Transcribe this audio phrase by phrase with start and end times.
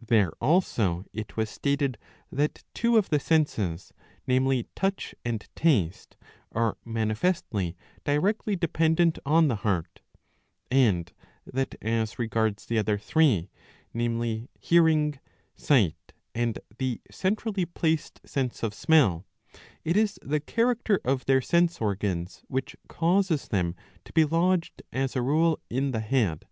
[0.00, 1.98] There also it was stated
[2.32, 3.92] that two of the senses,
[4.26, 6.16] namely touch and taste,
[6.50, 10.08] are manifestly directly dependent on the heart;^"
[10.70, 11.12] and
[11.44, 13.50] that as regards the other three,
[13.92, 15.18] namely hearing,
[15.56, 19.26] sight, and the centrally placed sense of smell,
[19.84, 23.74] it is the character of their sense organs '^ which causes them
[24.06, 26.46] to be lodged as a rule in the head.